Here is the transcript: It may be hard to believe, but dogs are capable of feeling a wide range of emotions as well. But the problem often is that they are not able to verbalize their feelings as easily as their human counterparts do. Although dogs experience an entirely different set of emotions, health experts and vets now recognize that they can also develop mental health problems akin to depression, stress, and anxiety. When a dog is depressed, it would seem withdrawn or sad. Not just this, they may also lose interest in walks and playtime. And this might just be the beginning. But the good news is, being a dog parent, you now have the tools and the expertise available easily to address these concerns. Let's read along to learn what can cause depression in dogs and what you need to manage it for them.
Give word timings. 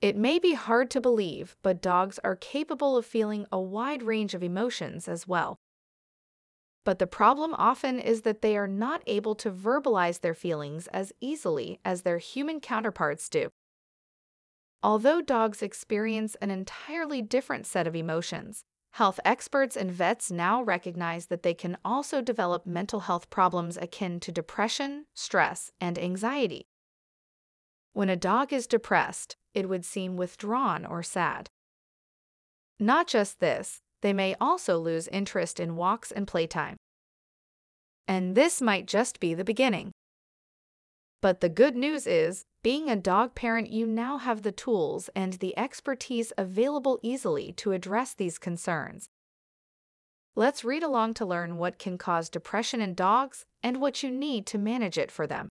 It 0.00 0.16
may 0.16 0.38
be 0.38 0.54
hard 0.54 0.90
to 0.92 1.00
believe, 1.00 1.56
but 1.62 1.82
dogs 1.82 2.18
are 2.24 2.36
capable 2.36 2.96
of 2.96 3.04
feeling 3.04 3.46
a 3.52 3.60
wide 3.60 4.02
range 4.02 4.32
of 4.32 4.42
emotions 4.42 5.08
as 5.08 5.28
well. 5.28 5.58
But 6.84 6.98
the 6.98 7.06
problem 7.06 7.54
often 7.54 7.98
is 7.98 8.22
that 8.22 8.40
they 8.40 8.56
are 8.56 8.66
not 8.66 9.02
able 9.06 9.34
to 9.36 9.50
verbalize 9.50 10.20
their 10.20 10.34
feelings 10.34 10.86
as 10.88 11.12
easily 11.20 11.78
as 11.84 12.02
their 12.02 12.16
human 12.16 12.60
counterparts 12.60 13.28
do. 13.28 13.50
Although 14.82 15.20
dogs 15.20 15.62
experience 15.62 16.34
an 16.36 16.50
entirely 16.50 17.20
different 17.20 17.66
set 17.66 17.86
of 17.86 17.94
emotions, 17.94 18.64
health 18.92 19.20
experts 19.26 19.76
and 19.76 19.92
vets 19.92 20.30
now 20.30 20.62
recognize 20.62 21.26
that 21.26 21.42
they 21.42 21.52
can 21.52 21.76
also 21.84 22.22
develop 22.22 22.64
mental 22.64 23.00
health 23.00 23.28
problems 23.28 23.76
akin 23.76 24.18
to 24.20 24.32
depression, 24.32 25.04
stress, 25.12 25.70
and 25.78 25.98
anxiety. 25.98 26.66
When 27.92 28.08
a 28.08 28.16
dog 28.16 28.54
is 28.54 28.66
depressed, 28.66 29.36
it 29.54 29.68
would 29.68 29.84
seem 29.84 30.16
withdrawn 30.16 30.84
or 30.84 31.02
sad. 31.02 31.48
Not 32.78 33.06
just 33.06 33.40
this, 33.40 33.80
they 34.02 34.12
may 34.12 34.34
also 34.40 34.78
lose 34.78 35.08
interest 35.08 35.60
in 35.60 35.76
walks 35.76 36.10
and 36.10 36.26
playtime. 36.26 36.76
And 38.08 38.34
this 38.34 38.60
might 38.60 38.86
just 38.86 39.20
be 39.20 39.34
the 39.34 39.44
beginning. 39.44 39.92
But 41.20 41.40
the 41.40 41.48
good 41.48 41.76
news 41.76 42.06
is, 42.06 42.44
being 42.62 42.90
a 42.90 42.96
dog 42.96 43.34
parent, 43.34 43.70
you 43.70 43.86
now 43.86 44.18
have 44.18 44.42
the 44.42 44.52
tools 44.52 45.08
and 45.14 45.34
the 45.34 45.58
expertise 45.58 46.32
available 46.36 46.98
easily 47.02 47.52
to 47.54 47.72
address 47.72 48.14
these 48.14 48.38
concerns. 48.38 49.06
Let's 50.36 50.64
read 50.64 50.82
along 50.82 51.14
to 51.14 51.26
learn 51.26 51.56
what 51.56 51.78
can 51.78 51.98
cause 51.98 52.28
depression 52.28 52.80
in 52.80 52.94
dogs 52.94 53.44
and 53.62 53.80
what 53.80 54.02
you 54.02 54.10
need 54.10 54.46
to 54.46 54.58
manage 54.58 54.96
it 54.96 55.10
for 55.10 55.26
them. 55.26 55.48